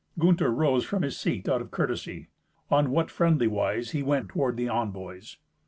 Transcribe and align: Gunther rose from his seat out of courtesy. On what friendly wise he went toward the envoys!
Gunther 0.17 0.49
rose 0.49 0.83
from 0.83 1.03
his 1.03 1.15
seat 1.15 1.47
out 1.47 1.61
of 1.61 1.69
courtesy. 1.69 2.29
On 2.71 2.89
what 2.89 3.11
friendly 3.11 3.45
wise 3.45 3.91
he 3.91 4.01
went 4.01 4.29
toward 4.29 4.57
the 4.57 4.67
envoys! 4.67 5.37